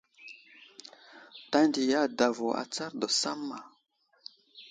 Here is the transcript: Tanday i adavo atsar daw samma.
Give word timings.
Tanday 1.51 1.87
i 1.93 1.97
adavo 2.05 2.47
atsar 2.63 2.91
daw 2.99 3.11
samma. 3.21 3.57